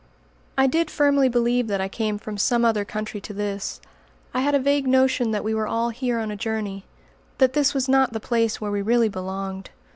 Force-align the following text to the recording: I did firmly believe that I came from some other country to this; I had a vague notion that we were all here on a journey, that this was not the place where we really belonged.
I 0.57 0.65
did 0.65 0.89
firmly 0.89 1.29
believe 1.29 1.67
that 1.67 1.79
I 1.79 1.87
came 1.87 2.17
from 2.17 2.35
some 2.35 2.65
other 2.65 2.83
country 2.83 3.21
to 3.21 3.33
this; 3.35 3.79
I 4.33 4.39
had 4.39 4.55
a 4.55 4.59
vague 4.59 4.87
notion 4.87 5.29
that 5.29 5.43
we 5.43 5.53
were 5.53 5.67
all 5.67 5.89
here 5.89 6.17
on 6.17 6.31
a 6.31 6.35
journey, 6.35 6.85
that 7.37 7.53
this 7.53 7.75
was 7.75 7.87
not 7.87 8.11
the 8.11 8.19
place 8.19 8.59
where 8.59 8.71
we 8.71 8.81
really 8.81 9.09
belonged. 9.09 9.69